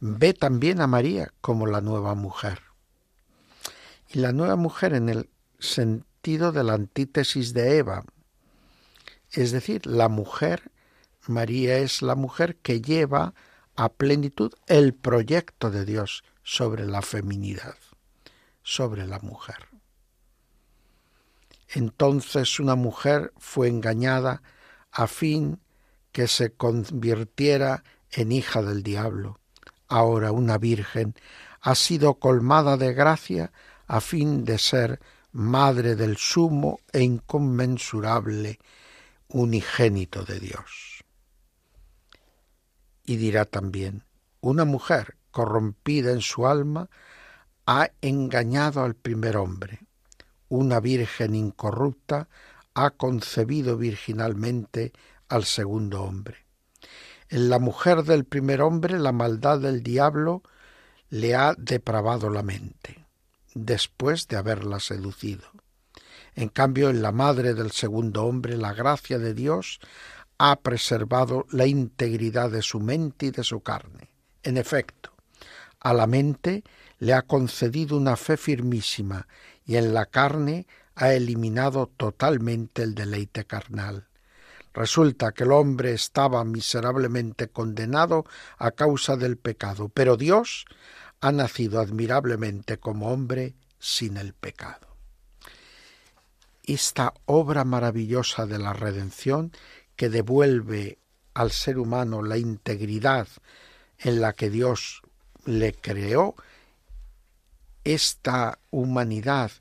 [0.00, 2.60] ve también a María como la nueva mujer.
[4.08, 8.04] Y la nueva mujer en el sentido de la antítesis de Eva,
[9.34, 10.70] es decir, la mujer,
[11.26, 13.34] María es la mujer que lleva
[13.76, 17.76] a plenitud el proyecto de Dios sobre la feminidad,
[18.62, 19.68] sobre la mujer.
[21.68, 24.42] Entonces una mujer fue engañada
[24.92, 25.60] a fin
[26.12, 29.40] que se convirtiera en hija del diablo.
[29.88, 31.14] Ahora una virgen
[31.60, 33.50] ha sido colmada de gracia
[33.88, 35.00] a fin de ser
[35.32, 38.60] madre del sumo e inconmensurable
[39.34, 41.02] unigénito de Dios.
[43.04, 44.04] Y dirá también,
[44.40, 46.88] una mujer corrompida en su alma
[47.66, 49.80] ha engañado al primer hombre.
[50.48, 52.28] Una virgen incorrupta
[52.74, 54.92] ha concebido virginalmente
[55.28, 56.46] al segundo hombre.
[57.28, 60.44] En la mujer del primer hombre la maldad del diablo
[61.08, 63.04] le ha depravado la mente,
[63.52, 65.53] después de haberla seducido.
[66.34, 69.78] En cambio, en la madre del segundo hombre la gracia de Dios
[70.38, 74.10] ha preservado la integridad de su mente y de su carne.
[74.42, 75.12] En efecto,
[75.80, 76.64] a la mente
[76.98, 79.28] le ha concedido una fe firmísima
[79.64, 80.66] y en la carne
[80.96, 84.08] ha eliminado totalmente el deleite carnal.
[84.72, 88.24] Resulta que el hombre estaba miserablemente condenado
[88.58, 90.64] a causa del pecado, pero Dios
[91.20, 94.93] ha nacido admirablemente como hombre sin el pecado.
[96.66, 99.52] Esta obra maravillosa de la redención
[99.96, 100.98] que devuelve
[101.34, 103.28] al ser humano la integridad
[103.98, 105.02] en la que Dios
[105.44, 106.34] le creó,
[107.84, 109.52] esta humanidad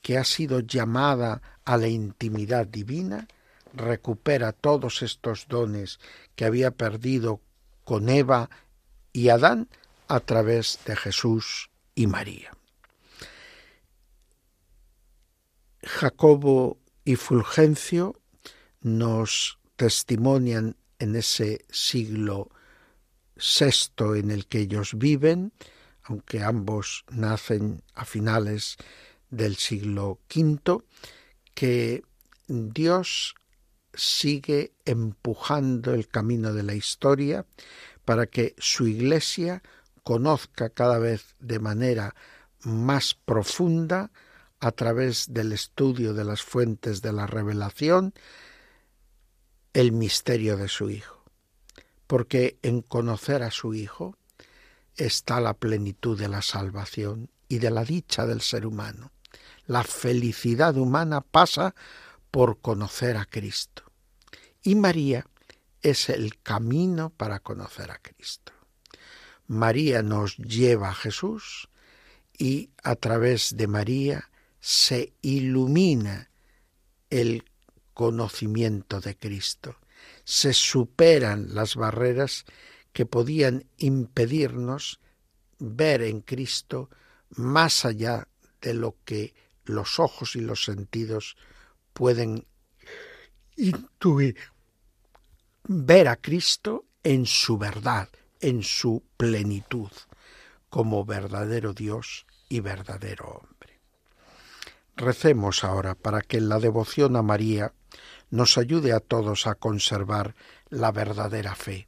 [0.00, 3.28] que ha sido llamada a la intimidad divina,
[3.74, 5.98] recupera todos estos dones
[6.34, 7.40] que había perdido
[7.84, 8.48] con Eva
[9.12, 9.68] y Adán
[10.08, 12.55] a través de Jesús y María.
[15.86, 18.20] Jacobo y Fulgencio
[18.80, 22.50] nos testimonian en ese siglo
[23.36, 25.52] VI en el que ellos viven,
[26.02, 28.76] aunque ambos nacen a finales
[29.30, 30.82] del siglo V,
[31.54, 32.02] que
[32.48, 33.36] Dios
[33.94, 37.46] sigue empujando el camino de la historia
[38.04, 39.62] para que su iglesia
[40.02, 42.14] conozca cada vez de manera
[42.64, 44.10] más profunda
[44.60, 48.14] a través del estudio de las fuentes de la revelación
[49.72, 51.22] el misterio de su Hijo.
[52.06, 54.16] Porque en conocer a su Hijo
[54.96, 59.12] está la plenitud de la salvación y de la dicha del ser humano.
[59.66, 61.74] La felicidad humana pasa
[62.30, 63.82] por conocer a Cristo.
[64.62, 65.26] Y María
[65.82, 68.52] es el camino para conocer a Cristo.
[69.46, 71.68] María nos lleva a Jesús
[72.36, 74.30] y a través de María
[74.66, 76.28] se ilumina
[77.08, 77.44] el
[77.94, 79.76] conocimiento de Cristo.
[80.24, 82.46] Se superan las barreras
[82.92, 84.98] que podían impedirnos
[85.60, 86.90] ver en Cristo
[87.30, 88.26] más allá
[88.60, 91.36] de lo que los ojos y los sentidos
[91.92, 92.44] pueden
[93.56, 94.36] intuir
[95.62, 98.08] ver a Cristo en su verdad,
[98.40, 99.92] en su plenitud,
[100.68, 103.55] como verdadero Dios y verdadero hombre.
[104.96, 107.74] Recemos ahora para que la devoción a María
[108.30, 110.34] nos ayude a todos a conservar
[110.70, 111.86] la verdadera fe,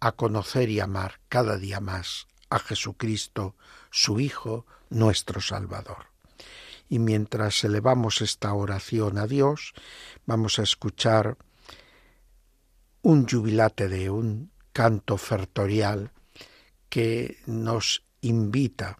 [0.00, 3.54] a conocer y amar cada día más a Jesucristo,
[3.92, 6.06] su Hijo, nuestro Salvador.
[6.88, 9.72] Y mientras elevamos esta oración a Dios,
[10.26, 11.38] vamos a escuchar
[13.02, 16.10] un jubilate de un canto fertorial
[16.88, 18.98] que nos invita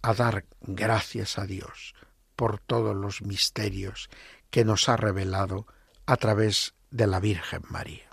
[0.00, 1.94] a dar gracias a Dios
[2.38, 4.08] por todos los misterios
[4.50, 5.66] que nos ha revelado
[6.06, 8.07] a través de la Virgen María.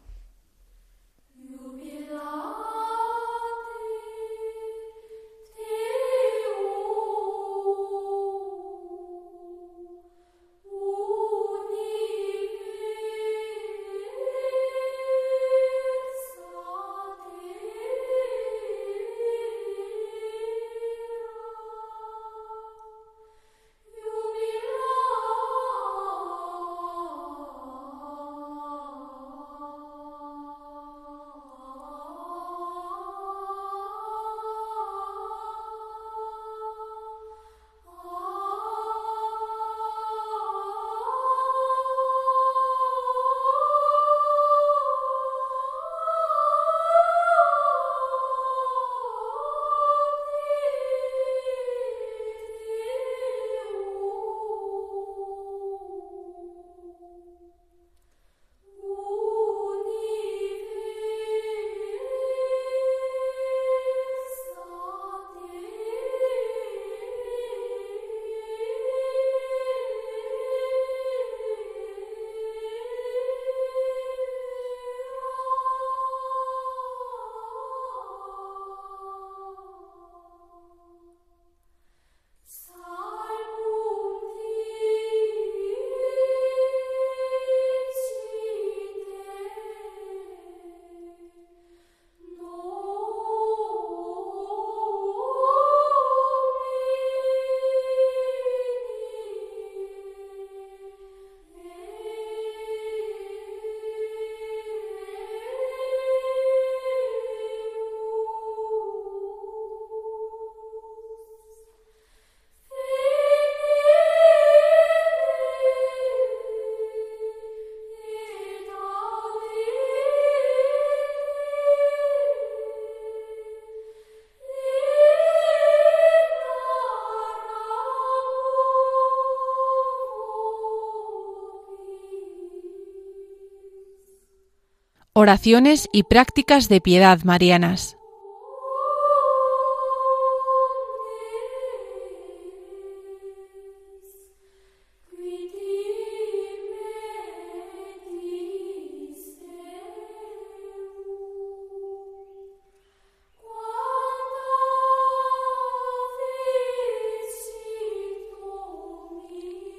[135.18, 137.98] Oraciones y prácticas de piedad marianas.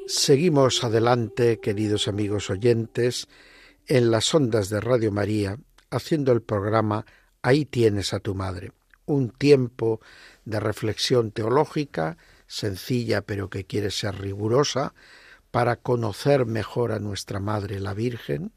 [0.09, 3.29] Seguimos adelante, queridos amigos oyentes,
[3.87, 5.59] en las ondas de Radio María,
[5.91, 7.07] haciendo el programa
[7.43, 8.73] Ahí tienes a tu madre,
[9.05, 10.01] un tiempo
[10.45, 12.17] de reflexión teológica,
[12.49, 14.95] sencilla pero que quiere ser rigurosa,
[15.53, 18.53] para conocer mejor a nuestra Madre la Virgen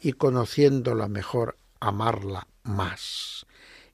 [0.00, 3.46] y conociéndola mejor amarla más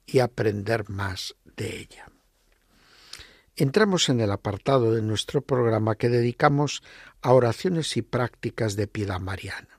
[0.05, 2.09] y aprender más de ella.
[3.57, 6.83] Entramos en el apartado de nuestro programa que dedicamos
[7.21, 9.76] a oraciones y prácticas de piedad mariana.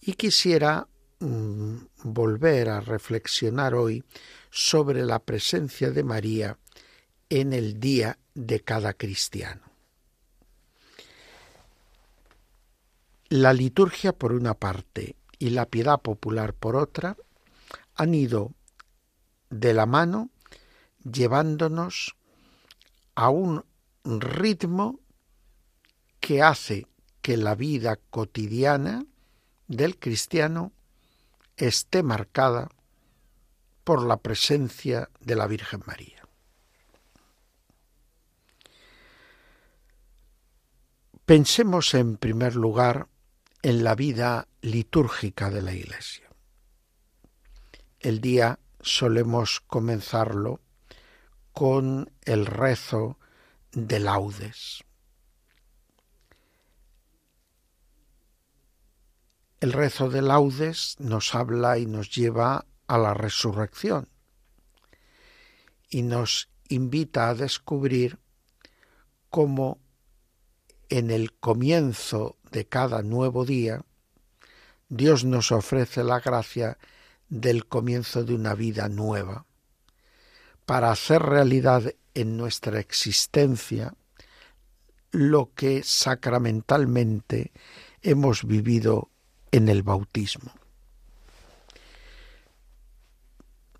[0.00, 0.88] Y quisiera
[1.18, 4.04] mm, volver a reflexionar hoy
[4.50, 6.58] sobre la presencia de María
[7.28, 9.62] en el día de cada cristiano.
[13.28, 17.16] La liturgia por una parte y la piedad popular por otra
[17.94, 18.52] han ido
[19.50, 20.30] de la mano
[21.04, 22.16] llevándonos
[23.14, 23.64] a un
[24.04, 25.00] ritmo
[26.18, 26.86] que hace
[27.22, 29.06] que la vida cotidiana
[29.70, 30.72] del cristiano
[31.56, 32.70] esté marcada
[33.84, 36.26] por la presencia de la Virgen María.
[41.24, 43.06] Pensemos en primer lugar
[43.62, 46.28] en la vida litúrgica de la Iglesia.
[48.00, 50.60] El día solemos comenzarlo
[51.52, 53.18] con el rezo
[53.70, 54.82] de laudes.
[59.60, 64.08] El rezo de laudes nos habla y nos lleva a la resurrección
[65.90, 68.18] y nos invita a descubrir
[69.28, 69.78] cómo
[70.88, 73.84] en el comienzo de cada nuevo día
[74.88, 76.78] Dios nos ofrece la gracia
[77.28, 79.44] del comienzo de una vida nueva.
[80.64, 83.94] Para hacer realidad en nuestra existencia
[85.10, 87.52] lo que sacramentalmente
[88.02, 89.10] hemos vivido
[89.52, 90.52] en el bautismo.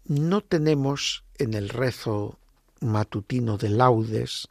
[0.04, 2.38] No tenemos en el rezo
[2.80, 4.48] matutino de laudes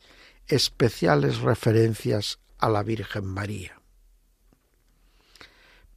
[0.48, 3.82] especiales referencias a la Virgen María.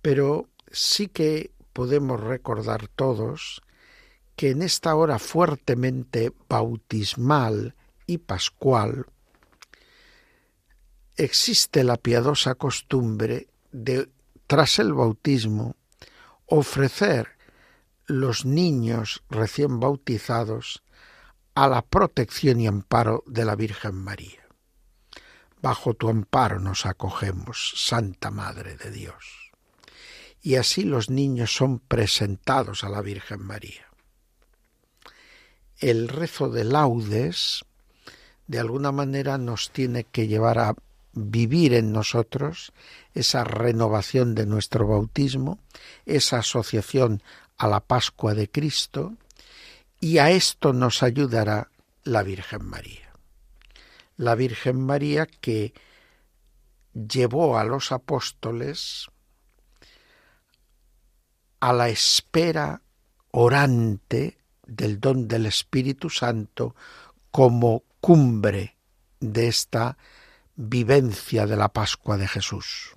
[0.00, 3.62] Pero sí que podemos recordar todos
[4.36, 7.74] que en esta hora fuertemente bautismal
[8.06, 9.06] y pascual
[11.16, 14.08] existe la piadosa costumbre de,
[14.52, 15.76] tras el bautismo,
[16.44, 17.38] ofrecer
[18.04, 20.82] los niños recién bautizados
[21.54, 24.46] a la protección y amparo de la Virgen María.
[25.62, 29.52] Bajo tu amparo nos acogemos, Santa Madre de Dios.
[30.42, 33.86] Y así los niños son presentados a la Virgen María
[35.78, 37.64] el rezo de laudes
[38.46, 40.74] de alguna manera nos tiene que llevar a
[41.12, 42.72] vivir en nosotros
[43.14, 45.58] esa renovación de nuestro bautismo,
[46.06, 47.22] esa asociación
[47.58, 49.14] a la Pascua de Cristo,
[50.00, 51.70] y a esto nos ayudará
[52.04, 53.12] la Virgen María.
[54.16, 55.72] La Virgen María que
[56.92, 59.08] llevó a los apóstoles
[61.60, 62.82] a la espera
[63.30, 66.74] orante del don del Espíritu Santo
[67.30, 68.76] como cumbre
[69.20, 69.96] de esta
[70.68, 72.94] vivencia de la Pascua de Jesús.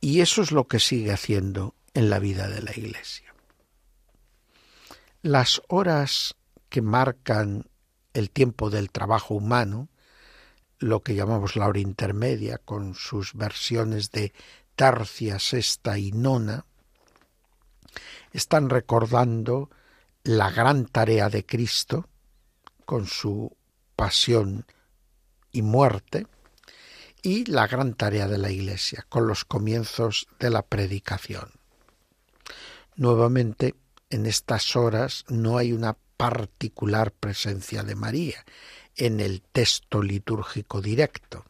[0.00, 3.34] Y eso es lo que sigue haciendo en la vida de la Iglesia.
[5.22, 6.36] Las horas
[6.68, 7.68] que marcan
[8.14, 9.88] el tiempo del trabajo humano,
[10.78, 14.32] lo que llamamos la hora intermedia, con sus versiones de
[14.76, 16.66] tercia, sexta y nona,
[18.32, 19.70] están recordando
[20.22, 22.08] la gran tarea de Cristo
[22.84, 23.56] con su
[23.96, 24.66] pasión
[25.56, 26.26] y muerte
[27.22, 31.50] y la gran tarea de la Iglesia con los comienzos de la predicación.
[32.94, 33.74] Nuevamente,
[34.10, 38.44] en estas horas no hay una particular presencia de María
[38.96, 41.44] en el texto litúrgico directo,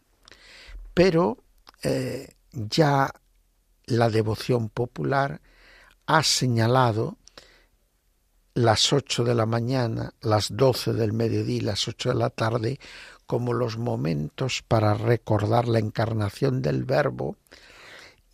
[0.94, 1.38] pero
[1.82, 3.12] eh, ya
[3.86, 5.40] la devoción popular
[6.06, 7.18] ha señalado
[8.54, 12.80] las ocho de la mañana, las doce del mediodía y las ocho de la tarde
[13.26, 17.36] como los momentos para recordar la encarnación del Verbo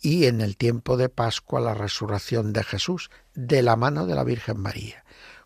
[0.01, 4.23] y en el tiempo de Pascua la resurrección de Jesús de la mano de la
[4.23, 5.03] Virgen María,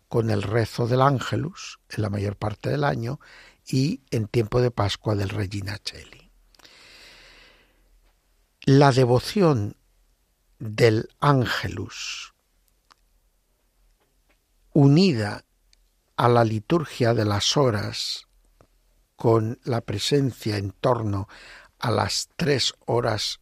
[0.08, 3.20] con el rezo del Ángelus en la mayor parte del año
[3.66, 6.30] y en tiempo de Pascua del Regina Cheli.
[8.64, 9.76] La devoción
[10.58, 12.34] del Ángelus
[14.72, 15.44] unida
[16.16, 18.27] a la liturgia de las horas
[19.18, 21.28] con la presencia en torno
[21.80, 23.40] a las tres horas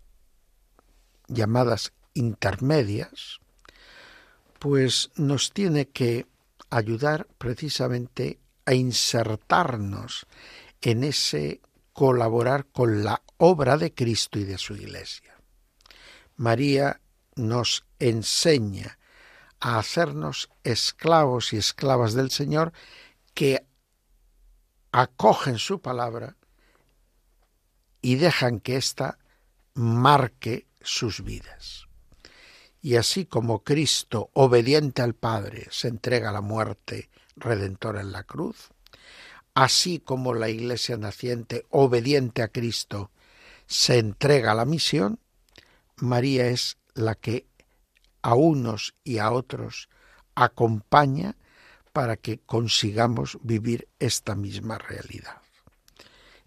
[1.29, 3.41] llamadas intermedias,
[4.59, 6.27] pues nos tiene que
[6.71, 10.27] ayudar precisamente a insertarnos
[10.81, 11.61] en ese
[11.93, 15.39] colaborar con la obra de Cristo y de su Iglesia.
[16.37, 17.03] María
[17.35, 18.99] nos enseña
[19.61, 22.73] a hacernos esclavos y esclavas del Señor
[23.35, 23.67] que
[24.99, 26.37] acogen su palabra
[28.01, 29.19] y dejan que ésta
[29.75, 31.87] marque sus vidas.
[32.81, 38.23] Y así como Cristo, obediente al Padre, se entrega a la muerte redentora en la
[38.23, 38.71] cruz,
[39.53, 43.11] así como la Iglesia naciente, obediente a Cristo,
[43.67, 45.21] se entrega a la misión,
[45.97, 47.47] María es la que
[48.23, 49.91] a unos y a otros
[50.35, 51.37] acompaña
[51.97, 55.41] para que consigamos vivir esta misma realidad.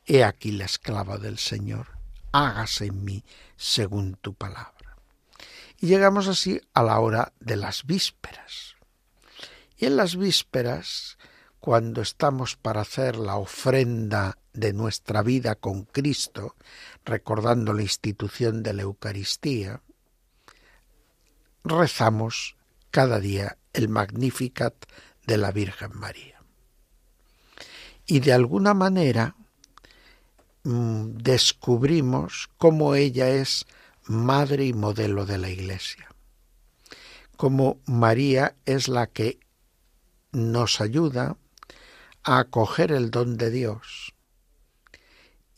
[0.05, 1.87] He aquí la esclava del Señor,
[2.31, 3.23] hágase en mí
[3.57, 4.95] según tu palabra.
[5.79, 8.75] Y llegamos así a la hora de las vísperas.
[9.75, 11.17] Y en las vísperas,
[11.59, 16.55] cuando estamos para hacer la ofrenda de nuestra vida con Cristo,
[17.05, 19.81] recordando la institución de la Eucaristía,
[21.63, 22.55] rezamos
[22.91, 24.75] cada día el Magnificat
[25.29, 26.41] de la Virgen María.
[28.07, 29.35] Y de alguna manera
[30.63, 33.67] mm, descubrimos cómo ella es
[34.05, 36.09] madre y modelo de la Iglesia,
[37.37, 39.39] cómo María es la que
[40.31, 41.37] nos ayuda
[42.23, 44.15] a acoger el don de Dios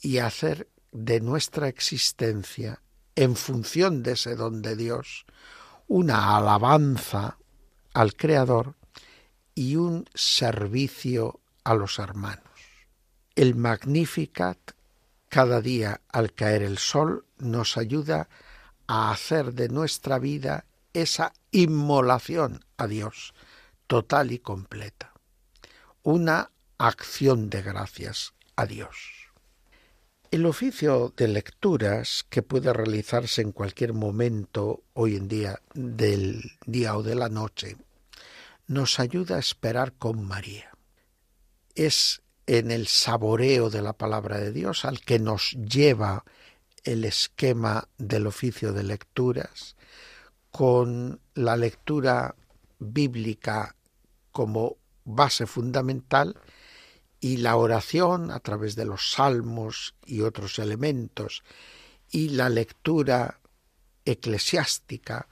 [0.02, 2.82] y hacer de nuestra existencia,
[3.16, 5.26] en función de ese don de Dios,
[5.88, 7.38] una alabanza
[7.94, 8.76] al Creador
[9.56, 12.44] y un servicio a los hermanos.
[13.36, 14.60] El Magnificat,
[15.30, 18.30] cada día al caer el sol, nos ayuda
[18.88, 23.34] a hacer de nuestra vida esa inmolación a Dios,
[23.88, 25.14] total y completa.
[26.04, 28.98] Una acción de gracias a Dios.
[30.32, 36.96] El oficio de lecturas, que puede realizarse en cualquier momento hoy en día del día
[36.96, 37.76] o de la noche,
[38.72, 40.72] nos ayuda a esperar con María.
[41.76, 46.24] Es en el saboreo de la palabra de Dios al que nos lleva
[46.86, 49.76] el esquema del oficio de lecturas,
[50.52, 52.36] con la lectura
[52.80, 53.76] bíblica
[54.32, 56.40] como base fundamental
[57.20, 61.44] y la oración a través de los salmos y otros elementos
[62.10, 63.42] y la lectura
[64.06, 65.28] eclesiástica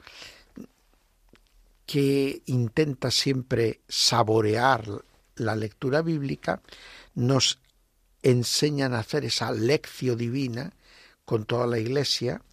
[1.90, 4.86] que intenta siempre saborear
[5.38, 6.62] la lectura bíblica,
[7.16, 7.58] nos
[8.22, 10.72] enseñan a hacer esa lección divina
[11.26, 12.44] con toda la Iglesia,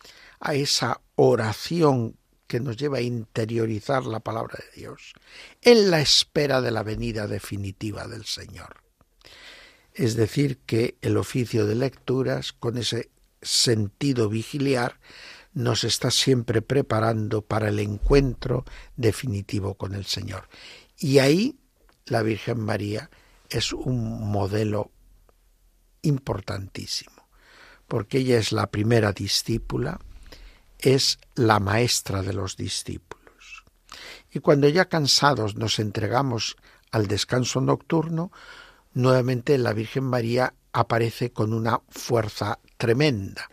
[0.41, 2.17] a esa oración
[2.47, 5.13] que nos lleva a interiorizar la palabra de Dios,
[5.61, 8.77] en la espera de la venida definitiva del Señor.
[9.93, 13.11] Es decir, que el oficio de lecturas, con ese
[13.43, 14.99] sentido vigiliar,
[15.57, 20.51] nos está siempre preparando para el encuentro definitivo con el Señor.
[20.99, 21.59] Y ahí
[22.05, 23.09] la Virgen María
[23.49, 24.91] es un modelo
[26.03, 27.27] importantísimo,
[27.89, 29.99] porque ella es la primera discípula,
[30.79, 33.65] es la maestra de los discípulos.
[34.31, 36.57] Y cuando ya cansados nos entregamos
[36.91, 38.31] al descanso nocturno,
[38.93, 43.49] nuevamente la Virgen María aparece con una fuerza tremenda.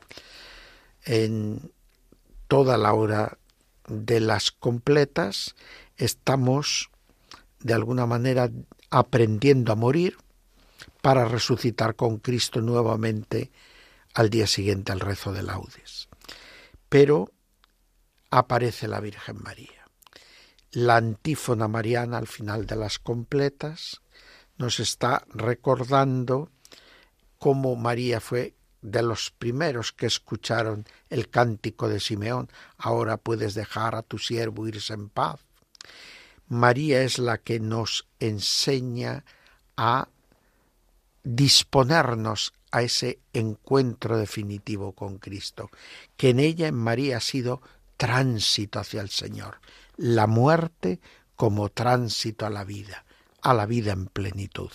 [1.06, 1.73] En
[2.48, 3.38] toda la hora
[3.88, 5.56] de las completas
[5.98, 6.90] estamos
[7.60, 8.50] de alguna manera
[8.90, 10.18] aprendiendo a morir
[11.02, 13.52] para resucitar con Cristo nuevamente
[14.14, 16.08] al día siguiente al rezo de laudes.
[16.90, 17.32] Pero
[18.30, 19.90] aparece la Virgen María.
[20.72, 24.02] La antífona mariana al final de las completas
[24.58, 26.50] nos está recordando
[27.38, 33.96] cómo María fue de los primeros que escucharon el cántico de Simeón, ahora puedes dejar
[33.96, 35.40] a tu siervo irse en paz.
[36.48, 39.26] María es la que nos enseña
[39.78, 40.10] a
[41.24, 45.70] disponernos a ese encuentro definitivo con Cristo,
[46.18, 47.62] que en ella, en María, ha sido
[47.98, 49.60] tránsito hacia el Señor,
[49.96, 51.00] la muerte
[51.36, 53.06] como tránsito a la vida,
[53.42, 54.72] a la vida en plenitud.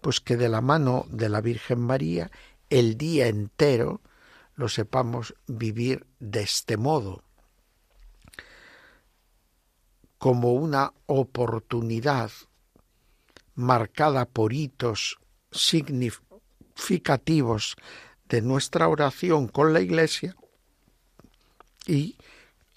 [0.00, 2.30] Pues que de la mano de la Virgen María,
[2.72, 4.00] el día entero
[4.54, 7.22] lo sepamos vivir de este modo,
[10.16, 12.30] como una oportunidad
[13.54, 15.18] marcada por hitos
[15.50, 17.76] significativos
[18.30, 20.34] de nuestra oración con la Iglesia
[21.86, 22.16] y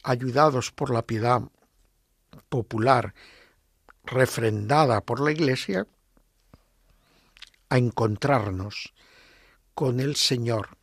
[0.04, 1.42] ayudados por la piedad
[2.50, 3.14] popular
[4.04, 5.88] refrendada por la Iglesia,
[7.70, 8.94] a encontrarnos
[9.76, 10.78] con el Señor,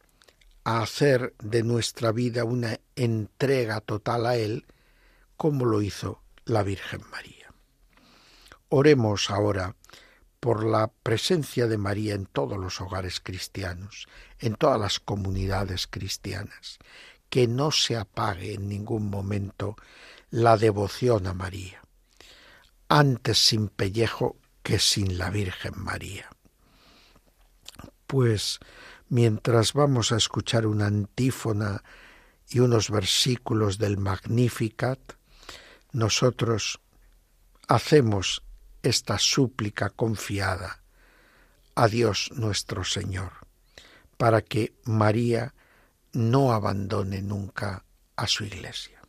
[0.65, 4.67] a hacer de nuestra vida una entrega total a Él,
[5.39, 7.53] como lo hizo la Virgen María.
[8.69, 9.75] Oremos ahora
[10.41, 16.79] por la presencia de María en todos los hogares cristianos, en todas las comunidades cristianas,
[17.31, 19.75] que no se apague en ningún momento
[20.31, 21.81] la devoción a María,
[22.89, 26.29] antes sin pellejo que sin la Virgen María.
[28.13, 28.61] Pues
[29.09, 31.83] mientras vamos a escuchar una antífona
[32.47, 35.01] y unos versículos del Magnificat,
[35.93, 36.79] nosotros
[37.69, 38.43] hacemos
[38.83, 40.83] esta súplica confiada
[41.75, 43.33] a Dios nuestro Señor,
[44.19, 45.55] para que María
[46.13, 47.87] no abandone nunca
[48.17, 49.01] a su iglesia.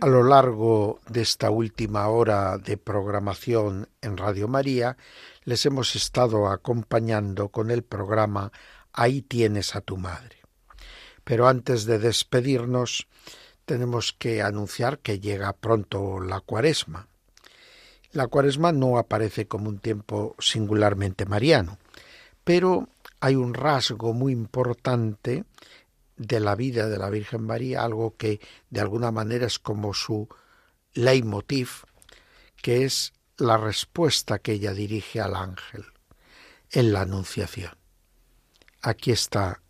[0.00, 4.96] A lo largo de esta última hora de programación en Radio María,
[5.42, 8.52] les hemos estado acompañando con el programa
[8.92, 10.36] Ahí tienes a tu madre.
[11.24, 13.08] Pero antes de despedirnos,
[13.64, 17.08] tenemos que anunciar que llega pronto la cuaresma.
[18.12, 21.76] La cuaresma no aparece como un tiempo singularmente mariano,
[22.44, 22.88] pero
[23.18, 25.44] hay un rasgo muy importante
[26.18, 28.40] de la vida de la Virgen María, algo que
[28.70, 30.28] de alguna manera es como su
[30.92, 31.84] leitmotiv,
[32.60, 35.86] que es la respuesta que ella dirige al ángel
[36.70, 37.72] en la Anunciación.
[38.82, 39.62] Aquí está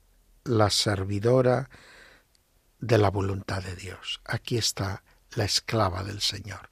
[0.44, 1.68] la servidora
[2.80, 4.20] de la voluntad de Dios.
[4.24, 5.02] Aquí está
[5.34, 6.70] la esclava del Señor.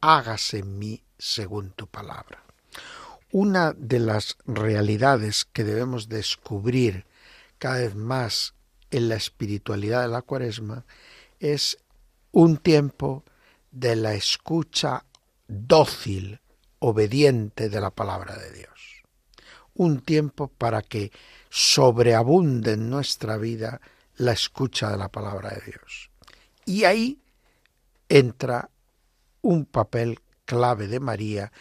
[0.00, 2.44] Hágase en mí según tu palabra.
[3.32, 7.06] Una de las realidades que debemos descubrir
[7.58, 8.54] cada vez más
[8.90, 10.84] en la espiritualidad de la cuaresma
[11.38, 11.78] es
[12.32, 13.24] un tiempo
[13.70, 15.04] de la escucha
[15.46, 16.40] dócil,
[16.78, 19.02] obediente de la palabra de Dios.
[19.74, 21.12] Un tiempo para que
[21.48, 23.80] sobreabunde en nuestra vida
[24.16, 26.10] la escucha de la palabra de Dios.
[26.66, 27.22] Y ahí
[28.08, 28.70] entra
[29.42, 31.52] un papel clave de María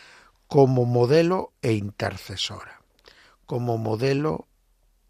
[0.48, 2.82] como modelo e intercesora,
[3.46, 4.48] como modelo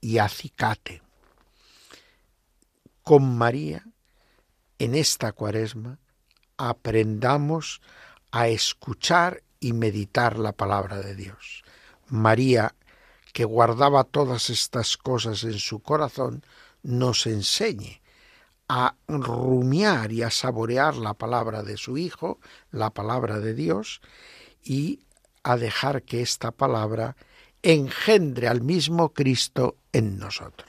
[0.01, 1.01] y acicate.
[3.09, 3.87] Con María,
[4.77, 5.97] en esta cuaresma,
[6.57, 7.81] aprendamos
[8.29, 11.63] a escuchar y meditar la palabra de Dios.
[12.07, 12.75] María,
[13.33, 16.45] que guardaba todas estas cosas en su corazón,
[16.83, 17.99] nos enseñe
[18.67, 22.39] a rumiar y a saborear la palabra de su Hijo,
[22.69, 24.01] la palabra de Dios,
[24.63, 24.99] y
[25.41, 27.15] a dejar que esta palabra
[27.63, 30.68] engendre al mismo Cristo en nosotros,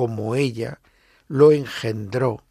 [0.00, 0.80] como ella
[1.28, 2.42] lo engendró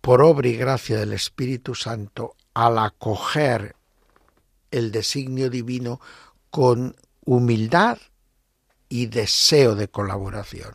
[0.00, 3.76] por obra y gracia del Espíritu Santo al acoger
[4.72, 6.00] el designio divino
[6.50, 7.98] con humildad
[8.88, 10.74] y deseo de colaboración.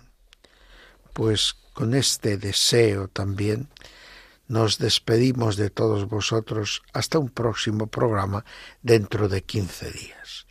[1.11, 3.67] Pues con este deseo también
[4.47, 8.45] nos despedimos de todos vosotros hasta un próximo programa
[8.81, 10.47] dentro de quince días.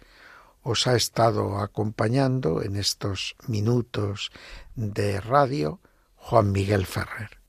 [0.61, 4.31] Os ha estado acompañando en estos minutos
[4.79, 5.81] de radio
[6.15, 7.41] Juan Miguel Ferrer.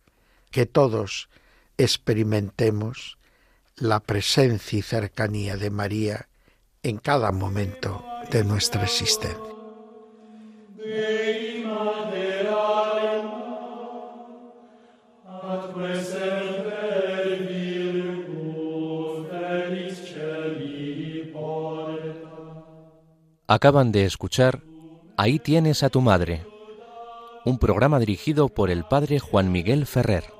[0.49, 1.30] Que todos
[1.77, 3.19] experimentemos
[3.75, 6.27] la presencia y cercanía de María
[6.82, 9.38] en cada momento de nuestra existencia.
[23.47, 24.61] Acaban de escuchar
[25.21, 26.45] Ahí tienes a tu madre,
[27.50, 30.38] un programa dirigido por el padre Juan Miguel Ferrer.